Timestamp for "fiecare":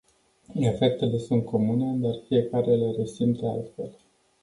2.27-2.75